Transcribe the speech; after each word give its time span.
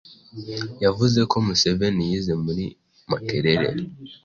yavuze 0.83 1.19
ko 1.31 1.35
Museveni 1.45 2.01
yize 2.09 2.33
muri 2.45 2.63
Makerere. 3.09 3.65